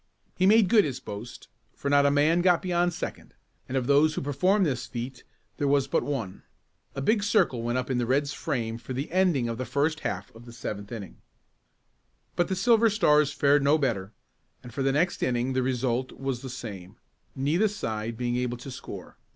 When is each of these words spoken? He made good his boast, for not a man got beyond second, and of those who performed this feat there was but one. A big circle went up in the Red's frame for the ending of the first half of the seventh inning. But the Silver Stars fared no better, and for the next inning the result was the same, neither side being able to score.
He 0.35 0.47
made 0.47 0.67
good 0.67 0.83
his 0.83 0.99
boast, 0.99 1.47
for 1.75 1.87
not 1.87 2.07
a 2.07 2.09
man 2.09 2.41
got 2.41 2.63
beyond 2.63 2.91
second, 2.91 3.35
and 3.69 3.77
of 3.77 3.85
those 3.85 4.15
who 4.15 4.21
performed 4.21 4.65
this 4.65 4.87
feat 4.87 5.23
there 5.57 5.67
was 5.67 5.85
but 5.87 6.01
one. 6.01 6.41
A 6.95 7.03
big 7.03 7.21
circle 7.21 7.61
went 7.61 7.77
up 7.77 7.87
in 7.91 7.99
the 7.99 8.07
Red's 8.07 8.33
frame 8.33 8.79
for 8.79 8.93
the 8.93 9.11
ending 9.11 9.47
of 9.47 9.59
the 9.59 9.63
first 9.67 9.99
half 9.99 10.33
of 10.33 10.45
the 10.45 10.53
seventh 10.53 10.91
inning. 10.91 11.17
But 12.35 12.47
the 12.47 12.55
Silver 12.55 12.89
Stars 12.89 13.31
fared 13.31 13.61
no 13.61 13.77
better, 13.77 14.11
and 14.63 14.73
for 14.73 14.81
the 14.81 14.91
next 14.91 15.21
inning 15.21 15.53
the 15.53 15.61
result 15.61 16.11
was 16.13 16.41
the 16.41 16.49
same, 16.49 16.95
neither 17.35 17.67
side 17.67 18.17
being 18.17 18.37
able 18.37 18.57
to 18.57 18.71
score. 18.71 19.17